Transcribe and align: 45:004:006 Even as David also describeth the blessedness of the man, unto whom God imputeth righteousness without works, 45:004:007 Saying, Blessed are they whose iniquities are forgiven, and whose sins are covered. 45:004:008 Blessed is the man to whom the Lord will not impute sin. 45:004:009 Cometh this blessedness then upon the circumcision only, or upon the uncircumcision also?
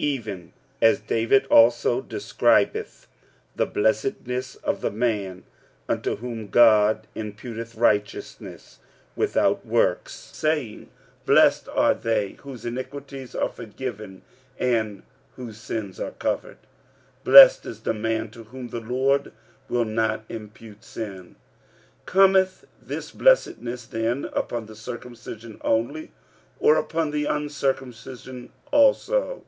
45:004:006 0.00 0.06
Even 0.08 0.52
as 0.80 1.00
David 1.00 1.46
also 1.48 2.00
describeth 2.00 3.06
the 3.56 3.66
blessedness 3.66 4.54
of 4.56 4.80
the 4.80 4.90
man, 4.90 5.44
unto 5.86 6.16
whom 6.16 6.48
God 6.48 7.06
imputeth 7.14 7.76
righteousness 7.78 8.78
without 9.14 9.66
works, 9.66 10.28
45:004:007 10.32 10.34
Saying, 10.36 10.90
Blessed 11.26 11.68
are 11.68 11.92
they 11.92 12.30
whose 12.40 12.64
iniquities 12.64 13.34
are 13.34 13.50
forgiven, 13.50 14.22
and 14.58 15.02
whose 15.36 15.58
sins 15.58 16.00
are 16.00 16.12
covered. 16.12 16.56
45:004:008 16.56 16.58
Blessed 17.24 17.66
is 17.66 17.80
the 17.80 17.92
man 17.92 18.30
to 18.30 18.44
whom 18.44 18.68
the 18.68 18.80
Lord 18.80 19.30
will 19.68 19.84
not 19.84 20.24
impute 20.30 20.84
sin. 20.84 21.36
45:004:009 22.06 22.06
Cometh 22.06 22.64
this 22.80 23.10
blessedness 23.10 23.84
then 23.84 24.24
upon 24.32 24.64
the 24.64 24.74
circumcision 24.74 25.58
only, 25.60 26.12
or 26.58 26.76
upon 26.76 27.10
the 27.10 27.26
uncircumcision 27.26 28.50
also? 28.70 29.44